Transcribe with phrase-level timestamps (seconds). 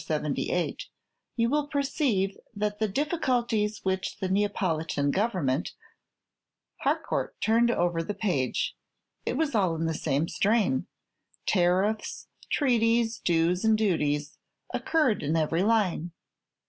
[0.03, 0.87] 478,
[1.35, 5.73] you will perceive that the difficulties which the Neapolitan Government"
[6.81, 8.75] Harcourt turned over the page.
[9.27, 10.87] It was all in the same strain.
[11.45, 14.39] Tariffs, treaties, dues, and duties
[14.73, 16.11] occurred in every line.